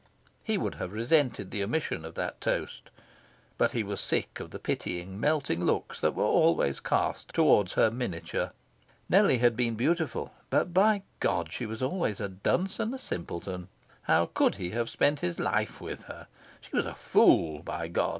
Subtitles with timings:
[0.43, 2.89] He would have resented the omission of that toast.
[3.59, 7.91] But he was sick of the pitying, melting looks that were always cast towards her
[7.91, 8.51] miniature.
[9.09, 11.51] Nellie had been beautiful, but, by God!
[11.51, 13.67] she was always a dunce and a simpleton.
[14.01, 16.27] How could he have spent his life with her?
[16.61, 18.09] She was a fool, by God!